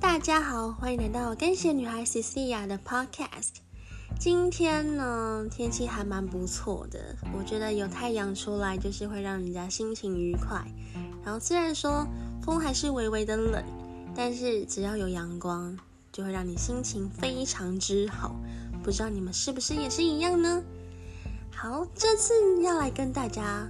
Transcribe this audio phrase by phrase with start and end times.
[0.00, 3.56] 大家好，欢迎来到跟鞋女孩 Cecilia 的 Podcast。
[4.18, 10.64] 今天呢，天气还蛮不错的，我觉得有太阳出来，就是会让人家心情愉快。
[11.24, 12.06] 然后虽然说
[12.42, 13.64] 风还是微微的冷，
[14.14, 15.76] 但是只要有阳光，
[16.12, 18.36] 就会让你心情非常之好。
[18.82, 20.62] 不知道你们是不是也是一样呢？
[21.54, 23.68] 好，这次要来跟大家。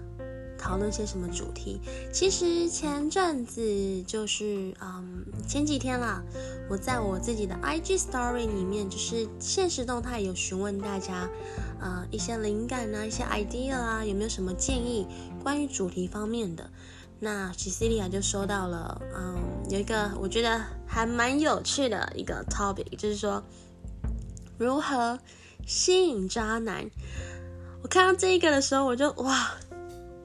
[0.67, 1.81] 讨论些什么主题？
[2.13, 6.21] 其实前阵子就是嗯前几天啦，
[6.69, 11.31] 我在我自己的 IG Story 里面，就是现实动态有询问大家，
[11.81, 15.07] 呃一些灵感啊，一些 idea 啊，有没有什么建议
[15.41, 16.69] 关于主题方面的？
[17.21, 19.39] 那 Cecilia 就收到了，嗯
[19.71, 23.41] 有一个我觉得还蛮有趣的一个 topic，就是说
[24.59, 25.21] 如何
[25.65, 26.91] 吸引渣男。
[27.83, 29.55] 我看到这一个的时候，我就哇！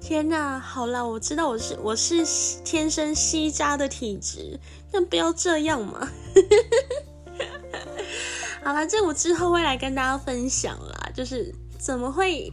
[0.01, 2.25] 天呐，好了，我知道我是我是
[2.65, 4.59] 天生吸渣的体质，
[4.91, 6.09] 但不要这样嘛。
[8.63, 12.51] 好了，这我之后会来跟大家分享啦，就是怎么会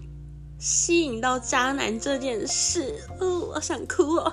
[0.59, 2.95] 吸引到渣男这件事。
[3.19, 4.33] 哦，我想哭哦。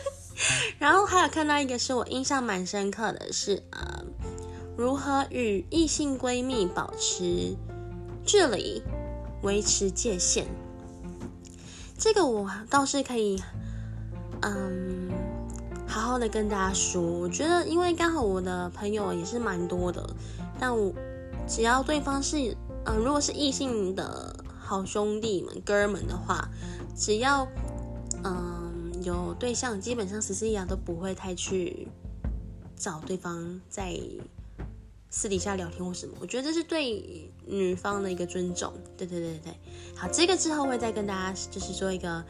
[0.78, 4.04] 然后还有看到一个是我印象蛮深刻的是，呃，
[4.76, 7.56] 如何与异性闺蜜保持
[8.24, 8.82] 距离，
[9.42, 10.46] 维持界限。
[11.98, 13.42] 这个我倒是可以，
[14.42, 15.10] 嗯，
[15.86, 17.00] 好好的跟大家说。
[17.00, 20.08] 我觉得，因为刚好我的朋友也是蛮多的，
[20.60, 20.92] 但我
[21.48, 26.48] 只要对方是，嗯，如果是异性的好兄弟们、哥们的话，
[26.94, 27.48] 只要，
[28.24, 31.88] 嗯，有对象，基本上十四亚都不会太去
[32.76, 33.98] 找对方在。
[35.08, 38.72] 私底下聊天或什么，我觉得这是对女方的一个尊重。
[38.96, 39.52] 对对对对
[39.94, 42.24] 好，这个之后会再跟大家就是做一个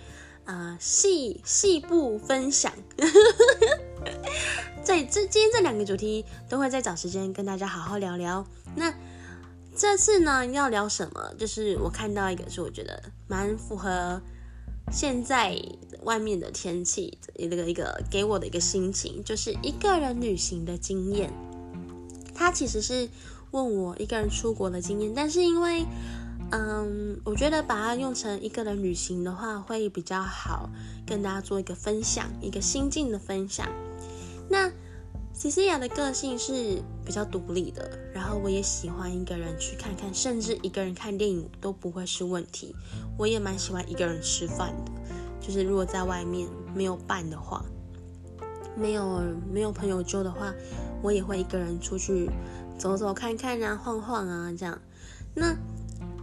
[0.44, 2.72] 呃细细部分享。
[4.84, 8.46] 在这今天这两个主题都会再找时间跟大家好好聊聊。
[8.76, 8.94] 那
[9.74, 11.34] 这次呢要聊什么？
[11.36, 14.22] 就是我看到一个是我觉得蛮符合
[14.92, 15.60] 现在
[16.04, 21.32] 外面的天气一个一个给我的一个心情，就是一个人旅行的经验。
[22.32, 23.08] 他其实是
[23.56, 25.82] 问我一个人出国的经验，但是因为，
[26.50, 30.68] 嗯，我觉得把它用成一个人旅行的话会比较好，
[31.06, 33.66] 跟大家做一个分享，一个心境的分享。
[34.50, 34.70] 那
[35.32, 42.76] c c 亚的个性是比较独立的，然后我也喜欢一个人去看看，甚至一个人看电影都不会是问题。
[43.16, 44.92] 我也蛮喜欢一个人吃饭的，
[45.40, 47.64] 就是如果在外面没有伴的话。
[48.78, 50.52] 没有没有朋友揪的话，
[51.02, 52.28] 我也会一个人出去
[52.78, 54.80] 走走看看啊，晃晃啊这样。
[55.34, 55.56] 那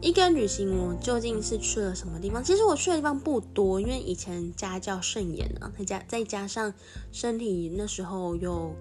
[0.02, 2.44] 一个旅行，我究竟是去了什么地方？
[2.44, 6.74] 其实我去的地方不多，因为以前家教甚严啊，再加再加上
[7.12, 8.76] 身体那时候又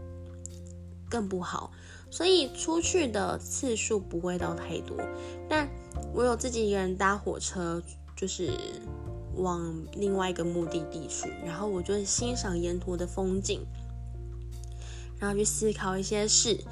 [1.08, 1.72] 更不好，
[2.10, 4.96] 所以出去的次数不会到太多。
[5.48, 5.68] 但
[6.14, 7.82] 我有自己一个人搭火车，
[8.16, 8.52] 就是。
[9.34, 13.62] 往另外一个目的地去，然后我就欣赏沿途的风景，
[15.18, 16.62] 然后去思考一些事。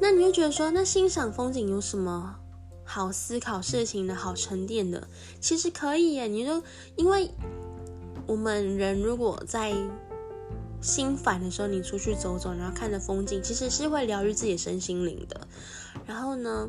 [0.00, 2.36] 那你就觉得说，那欣赏风景有什么
[2.84, 5.08] 好思考事情的好沉淀的？
[5.40, 6.26] 其实可以耶。
[6.26, 6.62] 你就
[6.96, 7.30] 因为
[8.26, 9.74] 我们人如果在
[10.80, 15.46] 心烦的时候，你出去走走，然后看着风景，其实是会疗愈自己身心灵的。
[16.04, 16.68] 然后呢，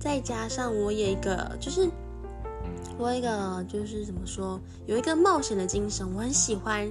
[0.00, 1.88] 再加上我有一个就是。
[2.98, 6.88] 我一个就是怎么说，有一个冒险的精神，我很喜欢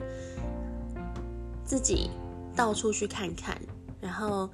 [1.64, 2.10] 自己
[2.56, 3.62] 到处去看看。
[4.02, 4.50] 然后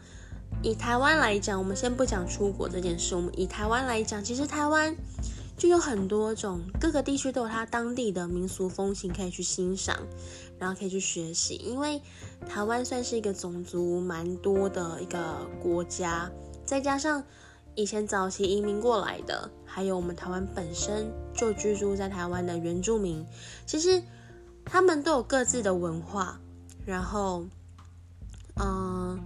[0.68, 4.94] 以台湾来讲，我们先不讲出国这件事，我们以台湾来讲，其实台湾
[5.58, 9.98] 就有很多种，各个地区都有它当地的民俗风情可以去欣赏，
[10.60, 11.56] 然后可以去学习。
[11.56, 12.02] 因为
[12.50, 16.30] 台湾算是一个种族蛮多的一个国家，
[16.66, 17.24] 再加上。
[17.76, 23.24] 以前早期移民过来的，还有我们台湾本身就居住在台湾的原住民，
[23.68, 24.02] 其实
[24.66, 26.40] 他们都有各自的文化，
[26.88, 27.46] 然后，
[28.60, 29.20] 嗯，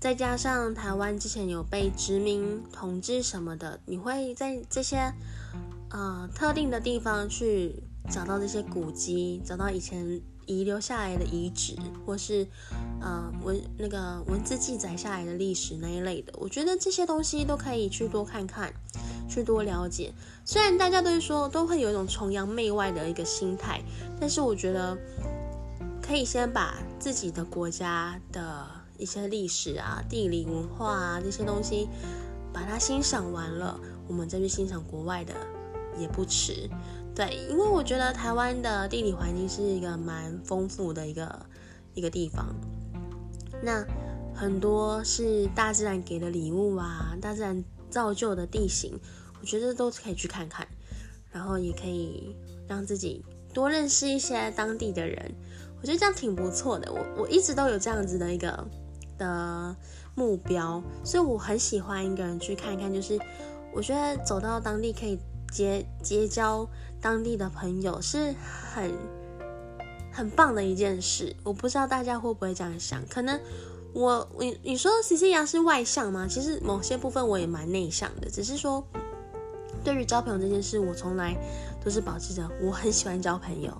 [0.00, 5.12] 再加上台湾之前有被殖民统治什么的，你会在这些
[5.90, 10.20] 呃特定的地方去找到这些古迹，找到以前。
[10.46, 12.44] 遗留下来的遗址，或是
[13.00, 18.72] 呃文那个文字记载下来的历史那一类的，我觉得这些东西都可以去多看看，
[19.28, 20.12] 去多了解。
[20.44, 23.80] 虽然大家都会说都会有一种崇洋媚外的一个心态，
[24.18, 24.98] 但是我觉得
[26.02, 28.66] 可以先把自己的国家的
[29.00, 31.88] 一些历史啊、地理文化啊这些东西，
[32.52, 35.34] 把它欣赏完了，我们再去欣赏国外的
[35.98, 36.68] 也不迟。
[37.12, 41.46] 对，因为我觉得台湾的地理环境是一个蛮丰富的一个
[41.94, 42.54] 一个地方。
[43.62, 43.84] 那
[44.34, 48.98] 很多是大自然给的礼物啊，大自然造就的地形，
[49.40, 50.66] 我觉得都可以去看看，
[51.32, 52.36] 然后也可以
[52.68, 55.34] 让自己多认识一些当地的人，
[55.80, 56.90] 我觉得这样挺不错的。
[56.92, 58.66] 我我一直都有这样子的一个
[59.20, 59.76] 的
[60.16, 63.20] 目标，所以我很喜欢一个人去看看，就是
[63.72, 65.16] 我觉得走到当地可以
[65.52, 66.68] 结结交
[67.00, 68.34] 当地的朋友是
[68.74, 68.92] 很
[70.10, 71.36] 很棒的一件事。
[71.44, 73.38] 我不知道大家会不会这样想，可能。
[73.92, 76.24] 我你你说 C C 牙是外向吗？
[76.30, 78.86] 其实某些部分我也蛮内向的，只是说
[79.82, 81.36] 对于交朋友这件事，我从来
[81.84, 83.76] 都是保持着我很喜欢交朋友，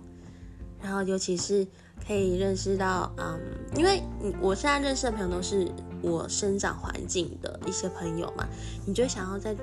[0.82, 1.64] 然后尤其是
[2.06, 3.40] 可以认识到，嗯，
[3.76, 4.02] 因为
[4.40, 5.70] 我现在认识的朋友都是
[6.02, 8.46] 我生长环境的一些朋友嘛，
[8.86, 9.56] 你就想要再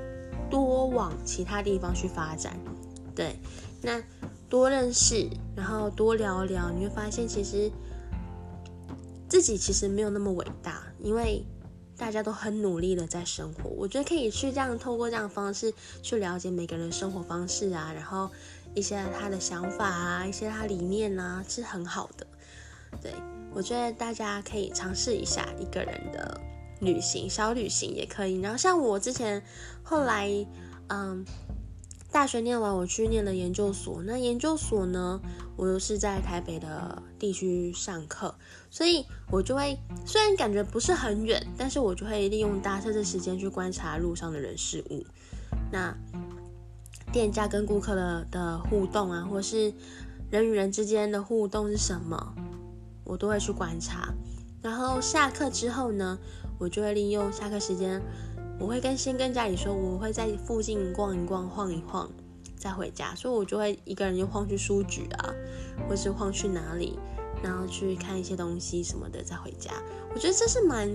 [0.50, 2.58] 多往其他地方去发展，
[3.16, 3.40] 对，
[3.82, 4.02] 那
[4.50, 7.72] 多认识，然后多聊聊，你会发现其实。
[9.30, 11.46] 自己其实没有那么伟大，因为
[11.98, 13.70] 大家都很努力的在生活。
[13.72, 18.32] 我觉得可以去这样透过这样的方式去了解每个人的生活方式啊，然后
[18.78, 22.28] 一些他的想法啊，一些他理念啊，是很好的。
[23.02, 23.12] 对
[23.52, 26.40] 我觉得大家可以尝试一下一个人的
[26.80, 28.40] 旅行，小旅行也可以。
[28.40, 29.42] 然后像我之前
[29.84, 30.30] 后来，
[30.90, 31.26] 嗯。
[32.10, 34.02] 大学念完，我去念了研究所。
[34.02, 35.20] 那研究所呢，
[35.58, 38.34] 我又是在台北的地区上课，
[38.72, 45.06] 所以我就会虽然感觉不是很远，但是我就会利用搭车的时间去观察路上的人事物。
[45.70, 45.94] 那
[47.12, 49.74] 店家跟顾客的的互动啊，或是
[50.30, 52.34] 人与人之间的互动是什么，
[53.04, 54.14] 我都会去观察。
[54.62, 56.18] 然后下课之后呢，
[56.60, 58.02] 我就会利用下课时间。
[58.60, 62.10] 我会跟先跟家里说，我会在附近逛一逛、晃一晃，
[62.58, 63.14] 再回家。
[63.14, 65.34] 所以我就会一个人就晃去书局啊，
[65.88, 66.98] 或是晃去哪里，
[67.44, 69.72] 然后去看一些东西什么的，再回家。
[70.12, 70.90] 我觉得这是蛮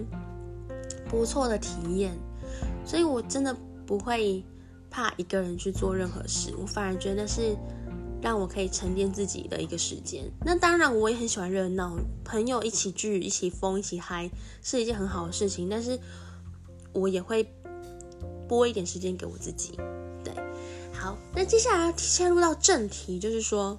[1.09, 2.19] 不错的体验，
[2.85, 3.56] 所以我真的
[3.87, 4.44] 不会
[4.93, 6.55] 怕一个人去做任何事。
[6.61, 7.56] 我反而觉得是
[8.21, 10.31] 让我可以沉淀自己的一个时间。
[10.44, 14.31] 那当然，我也很喜欢热闹，朋友一起聚、一起疯、一起嗨，
[14.62, 15.69] 是一件很好的事情。
[15.69, 15.99] 但是。
[16.94, 17.50] 我也会
[18.47, 19.79] 拨一点时间给我自己，
[20.23, 20.35] 对，
[20.93, 23.79] 好，那接下来切入到正题，就是说，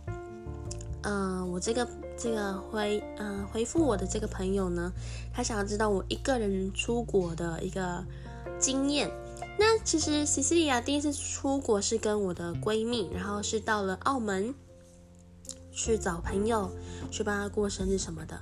[1.03, 1.87] 嗯，我这个
[2.17, 4.91] 这个回嗯回复我的这个朋友呢，
[5.31, 8.03] 他想要知道我一个人出国的一个
[8.57, 9.11] 经验。
[9.57, 14.53] 那其实西西莉亚第一次出国是跟我的闺蜜，然后是到了澳门
[15.71, 16.71] 去找朋友，
[17.11, 18.39] 去帮她过生日什么的。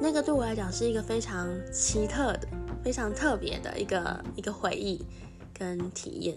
[0.00, 2.48] 那个对我来讲是一个非常奇特的。
[2.82, 5.00] 非常特别的一个一个回忆
[5.54, 6.36] 跟体验。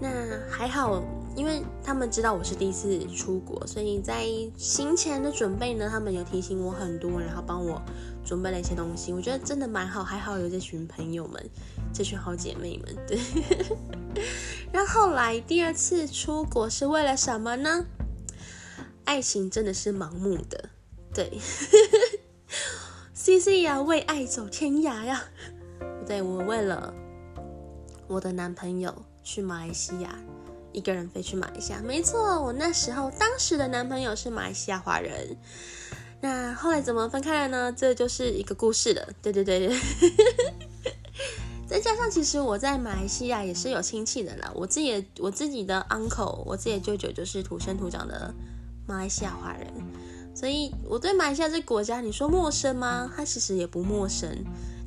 [0.00, 0.08] 那
[0.50, 1.00] 还好，
[1.36, 4.24] 因为他们知道我是第一次出国，所以在
[4.56, 7.82] 行前的准备呢，他们有提醒我很多，然后帮我
[8.24, 9.12] 准备了一些东西。
[9.12, 11.50] 我觉得真的蛮好，还好有这群朋友们，
[11.92, 12.96] 这群好姐妹们。
[13.06, 13.18] 对。
[14.72, 17.86] 然后来第二次出国是为了什么呢？
[19.04, 20.70] 爱情真的是盲目的，
[21.12, 21.38] 对。
[23.12, 25.24] C C 呀，为爱走天涯呀！
[26.06, 26.92] 对我为了
[28.06, 30.18] 我的男朋友去马来西亚，
[30.74, 31.80] 一个人飞去马来西亚。
[31.80, 35.36] 没错，我那时候当时的男朋友是马来西亚华人。
[36.20, 37.74] 那后来怎么分开了呢？
[37.76, 39.08] 这就是一个故事了。
[39.22, 39.70] 对对对。
[41.66, 48.34] 再加上其实我在马来西亚也是有亲戚的啦，我自己我自己的 uncle，我自己的舅舅就是土生土长的
[48.86, 49.66] 马来西亚华人。
[50.34, 53.10] 所以我对马来西亚这国家，你说陌生吗？
[53.16, 54.28] 它其实也不陌生。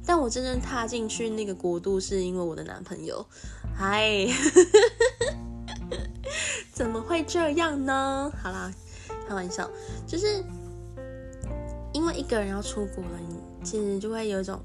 [0.06, 3.26] 但我真正踏进去那个国度，是因为我的男朋友。
[3.76, 4.26] 嗨，
[7.28, 8.32] 这样呢？
[8.42, 8.72] 好啦，
[9.28, 9.70] 开玩笑，
[10.08, 10.44] 就是
[11.94, 14.60] 因为一个人要出国了，你其实就会有一种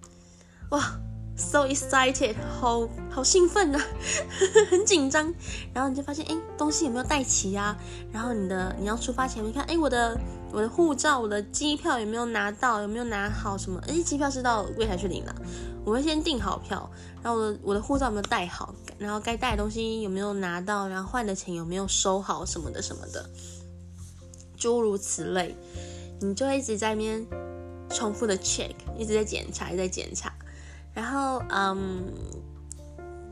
[0.70, 0.98] 哇。
[1.38, 3.78] So excited，好好兴奋呐，
[4.72, 5.34] 很紧张。
[5.74, 7.76] 然后你就发现，哎，东西有没有带齐呀？
[8.10, 10.18] 然后你的你要出发前，你看，哎，我的
[10.50, 12.80] 我的护照、我的机票有没有拿到？
[12.80, 13.54] 有没有拿好？
[13.58, 13.78] 什么？
[13.86, 15.34] 哎，机票是到柜台去领的，
[15.84, 16.90] 我会先订好票。
[17.22, 18.74] 然后我的我的护照有没有带好？
[18.98, 20.88] 然后该带的东西有没有拿到？
[20.88, 22.44] 然后换的钱有没有收好？
[22.44, 23.28] 什么的什么的，
[24.56, 25.54] 诸如此类，
[26.20, 27.26] 你就一直在那边
[27.90, 30.32] 重复的 check，一直在检查，一直在检查。
[30.94, 32.10] 然后，嗯，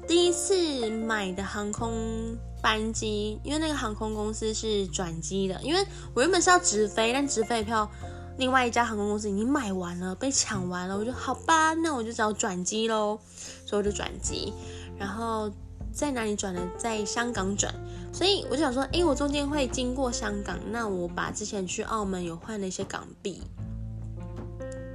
[0.06, 7.90] 第一次买的航空班机，因为那个航空公司是转机的，因为我原本是要直飞，但直飞票
[8.37, 13.18] 另外一家航空公司已经买完了，被抢完了，我就好吧，那我就找转机喽，
[13.64, 14.52] 所以我就转机，
[14.98, 15.50] 然后
[15.92, 16.60] 在哪里转呢？
[16.76, 17.72] 在香港转，
[18.12, 23.42] 所以我就想说，诶，我中间会经过香港，那我把之前去澳门有换了一些港币。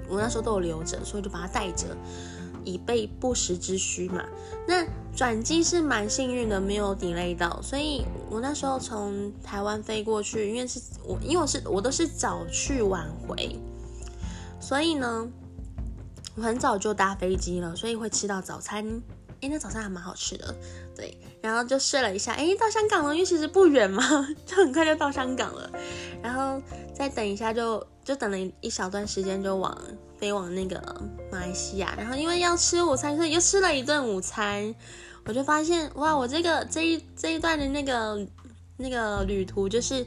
[0.08, 1.96] 我那时候都有留着，所以就把它带着，
[2.66, 4.24] 以备不时之需嘛。
[4.68, 4.84] 那
[5.16, 13.60] 转机是蛮幸运的，没有 delay 到，所以我那时候从台湾飞过去，因为是我，因为我是我都是早去晚回，
[14.60, 15.28] 所以呢，
[16.36, 19.02] 我很早就搭飞机了，所以会吃到早餐。
[19.42, 20.56] 哎，那早餐还蛮好吃的，
[20.96, 24.04] 对，然后就睡了一下，哎，到香港了，因为其实不远嘛，
[24.46, 25.70] 就很快就到香港了，
[26.22, 26.62] 然后
[26.94, 29.78] 再等一下，就就等了一小段时间，就往
[30.18, 30.82] 飞往那个
[31.32, 34.76] 马来西亚，然后因为要吃午餐，所以又吃了一顿午餐，
[35.26, 38.28] 我就发现哇，我这个这一这一段的那个
[38.78, 40.06] 那个旅途就是。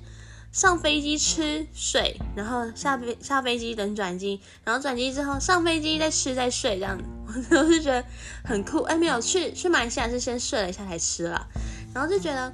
[0.52, 8.04] 上飞机吃睡，然后下飞下飞机等转机，然后转机之后上飞机再吃再睡，这样我就觉得
[8.44, 8.82] 很酷。
[8.82, 11.46] 哎，没有去去马来西亚是先睡了一下才吃了，
[11.94, 12.52] 然后就觉得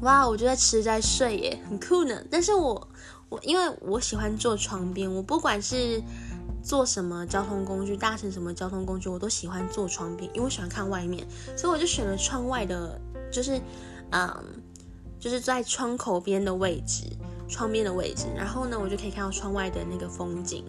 [0.00, 2.24] 哇，我就在吃在睡耶，很酷呢。
[2.30, 2.88] 但是我
[3.28, 6.02] 我因为我喜欢坐窗边，我不管是
[6.62, 12.98] 坐什么交通工具，搭乘什么交通工具，我都喜欢坐窗边，因为我喜欢看外面，所以我就选了窗外的，
[13.30, 13.60] 就是
[14.10, 14.62] 嗯。
[15.18, 17.04] 就是在窗口边的位置，
[17.48, 20.64] 窗边的位置，然后呢，我就可以看到窗外的那个风景。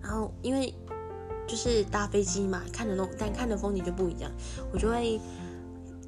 [0.00, 0.72] 然后因为
[1.46, 4.30] 就是搭飞机嘛，看的东但看的风景就不一样。
[4.72, 5.20] 我就会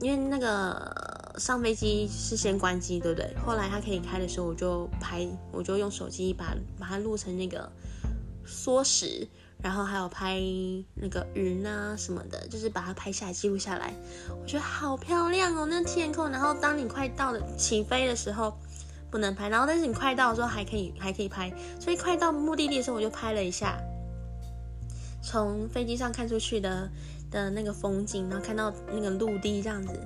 [0.00, 3.34] 因为那个上飞机是先关机，对不对？
[3.44, 7.70] 后来它可以开的时候，我就拍，我就用手机把把它录成那个
[8.46, 9.28] 缩时。
[9.62, 10.40] 然后还有拍
[10.94, 13.94] 那个云啊什么的，就是把它拍下来记录下来，
[14.40, 16.30] 我觉得好漂亮哦，那天空。
[16.30, 18.56] 然后当你快到了起飞的时候
[19.10, 23.78] 不能拍，然后但是你快到的时候还可以还可以拍，所以快到目的地的时候我就拍了一下，
[25.22, 26.90] 从飞机上看出去的
[27.30, 30.00] 的那个风景，然后看到那个陆地这样子，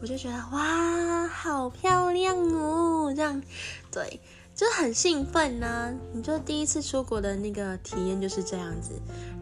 [0.00, 3.42] 我就觉得哇，好漂亮哦，这样
[3.90, 4.20] 对。
[4.60, 8.92] 就很兴奋呢，你就第一次出国的那个体验就是这样子，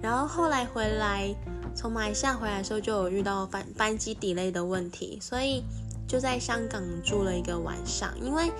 [0.00, 1.34] 然后后来回来
[1.74, 5.64] 从马来西亚回来的时候就有遇到班班机 delay 的问题，所以
[6.06, 8.52] 就在香港住了一个晚上，因为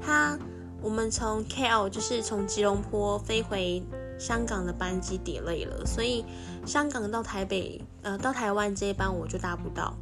[0.00, 0.38] 他
[0.80, 3.82] 我们从 KL 就是从吉隆坡飞回
[4.18, 6.24] 香港的班机 delay 了，所以
[6.64, 9.94] 香港到台北呃到台湾这一班我就搭不到。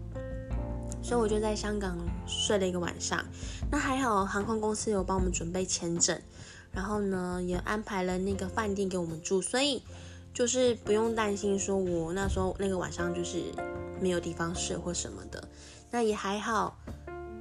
[1.04, 3.22] 所以我就在香港睡了一个晚上，
[3.70, 6.18] 那还好航空公司有帮我们准备签证，
[6.72, 9.82] 然后呢也安排了那个饭店给我们住，所以
[10.32, 13.42] 就是不用担心说我那时候那个晚上就是
[14.00, 15.46] 没有地方睡或什么的，
[15.90, 16.78] 那也还好，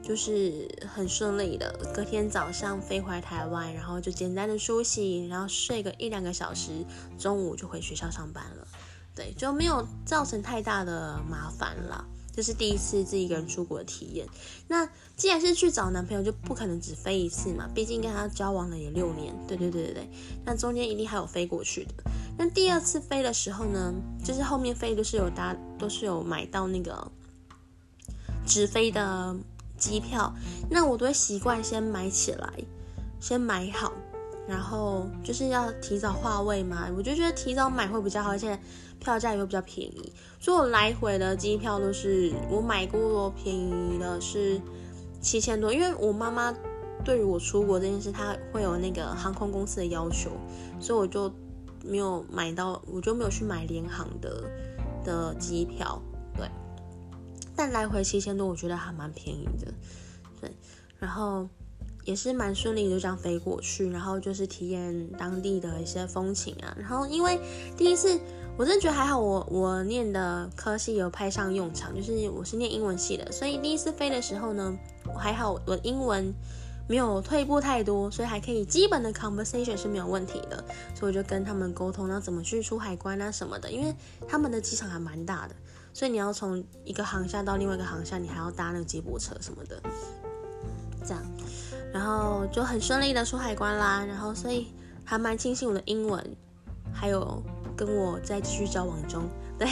[0.04, 6.86] 就是很顺利的，隔天早上飞回台湾，然后就简单的梳洗，然后睡个一两个小时，
[7.18, 8.68] 中午就回学校上班了，
[9.16, 12.06] 对，就没有造成太大的麻烦了。
[12.36, 14.28] 这是第一次自己一个人出国的体验。
[14.68, 19.36] 那既然是去找男朋友，就不可能只飞一次嘛，毕竟跟他交往了也六年。
[19.48, 20.10] 对对对对对，
[20.44, 21.94] 那中间一定还有飞过去的。
[22.36, 27.12] 那第二次飞的时候呢，就是后面飞都是有搭，都是有买到那个
[28.48, 29.36] 直飞的
[29.78, 30.34] 机票。
[30.72, 32.52] 那我都会习惯先买起来，
[33.20, 33.94] 先买好，
[34.48, 36.90] 然后就是要提早划位嘛。
[36.98, 38.60] 我就觉得提早买会比较好，而且。
[39.04, 44.60] 票价也会比较便宜，所以我来回的机票都是我买过便宜的是
[45.22, 46.56] 七千多，因为我妈妈
[47.04, 50.32] 对于我出国这件事，她会有那个航空公司的要求，
[50.80, 51.30] 所以我就
[51.84, 54.50] 没有买到，我就没有去买联航的
[55.04, 56.02] 的机票，
[56.38, 56.48] 对。
[57.56, 59.74] 但来回七千多，我觉得还蛮便宜的，
[60.40, 60.50] 对。
[60.98, 61.48] 然后
[62.06, 67.38] 也是蛮顺利，就这样飞过去，然后就是体验当地的一些风情啊，然后因为
[67.76, 68.18] 第一次。
[68.56, 74.78] 我真的觉得还好，我我念的科系有派上用场，就是我是念英文系的，所以第一次飞的时候呢，
[75.12, 76.32] 我还好，我英文
[76.88, 83.94] 没有退步太多，所以还可以基本的 conversation 是没有问题的，所以我就跟他们沟通，然后怎么去出海关啊什么的，因为
[84.28, 85.56] 他们的机场还蛮大的，
[85.92, 89.82] 所以你要从一个航厦到另外一个航厦，你还要搭那个接驳车什么的，
[91.04, 91.24] 这样，
[91.92, 94.68] 然后就很顺利的出海关啦，然后所以
[95.04, 96.36] 还蛮庆幸我的英文，
[96.94, 97.42] 还有。
[97.76, 99.68] 跟我在继续交往中， 对，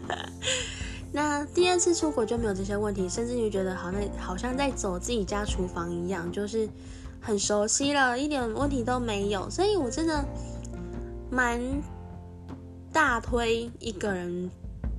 [1.10, 6.68] 那第二次出国就没有这些问题，甚至于觉得好像好像在走自己家厨房一样，就是
[7.18, 9.48] 很熟悉了，一点问题都没有。
[9.48, 10.22] 所以我真的
[11.30, 11.58] 蛮
[12.92, 14.50] 大推一个人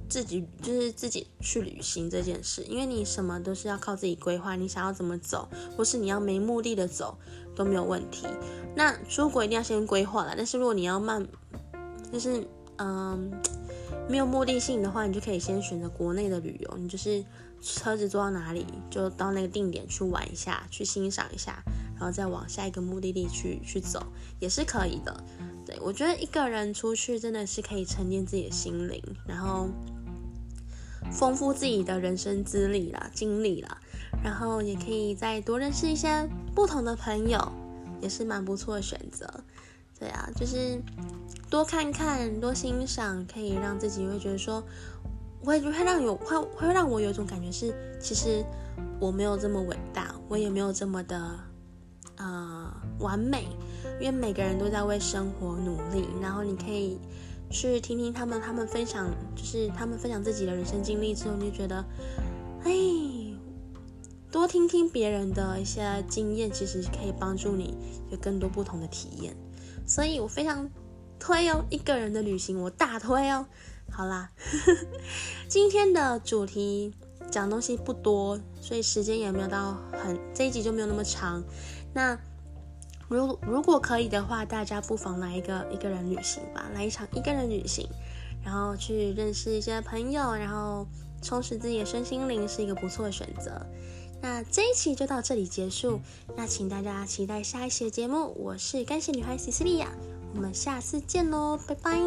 [0.10, 5.48] 自己就是自己去旅行这件事，因为你什么都是要靠自己规划，你想要怎么走，
[5.78, 7.16] 或是你要没目的的走
[7.64, 8.28] 都没有问题。
[8.76, 11.28] 那出国一定要先规划了，但是如果你要慢。
[12.12, 12.46] 就是
[12.78, 13.32] 嗯，
[14.10, 16.78] 没有目的性的话，你就可以先选择国内的旅游。
[16.78, 17.24] 你就是
[17.62, 21.64] 车子坐到哪里，就到那个定点去玩一下，去欣赏一下，
[21.98, 24.04] 然然后再往下一个目的地去去走，
[24.40, 25.24] 也是可以的。
[25.64, 29.70] 对我觉得一个人出去真的是可以沉淀自己的心灵，然后
[31.12, 33.78] 丰富自己的人生资历啦、经历啦，
[34.24, 37.52] 然后也可以再多认识一些不同的朋友，
[38.00, 39.28] 也是蛮不错的选择。
[40.00, 40.82] 对啊，就是
[41.50, 44.64] 多看看、多欣赏，可以让自己会觉得说，
[45.44, 48.44] 会会让有会会让我有一种感觉是，其实
[49.00, 51.40] 我没有这么伟大，我也没有这么的
[52.18, 53.46] 呃完美，
[54.00, 56.98] 因为每个人都在为生活努力，然后你可以
[57.52, 61.86] 去听听他们，他们分享，就是他们分享自己的人生经历之后，你就觉得，
[62.64, 62.72] 哎，
[64.32, 67.76] 多听听别人的一些经验，其实可以帮助你
[68.10, 69.36] 有更多不同的体验。
[69.86, 70.70] 所以我非常
[71.20, 73.46] 推哦，一个人的旅行我大推哦。
[73.92, 74.32] 好啦，
[75.50, 76.94] 今天的主题
[77.30, 81.44] 讲东西不多，所以时间也没有到很这一集就没有那么长。
[81.94, 82.18] 那
[83.10, 87.86] 如如果可以的话，大家不妨来一个一个人旅行吧，来一场一个人旅行，
[88.42, 90.88] 然后去认识一些朋友，然后
[91.22, 93.52] 充实自己的身心灵，是一个不错的选择。
[94.22, 96.00] 那这一期就到这里结束，
[96.36, 98.34] 那请大家期待下一期的节目。
[98.38, 99.92] 我是干系女孩西西利亚，
[100.36, 102.00] 我们下次见喽，拜拜。